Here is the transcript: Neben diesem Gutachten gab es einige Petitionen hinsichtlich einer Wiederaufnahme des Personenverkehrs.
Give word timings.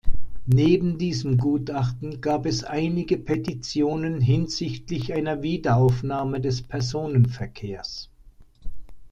Neben 0.47 0.97
diesem 0.97 1.37
Gutachten 1.37 2.21
gab 2.21 2.47
es 2.47 2.63
einige 2.63 3.17
Petitionen 3.19 4.19
hinsichtlich 4.19 5.13
einer 5.13 5.43
Wiederaufnahme 5.43 6.41
des 6.41 6.63
Personenverkehrs. 6.63 8.09